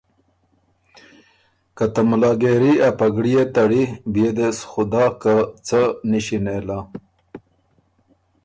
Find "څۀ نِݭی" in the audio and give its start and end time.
5.67-6.37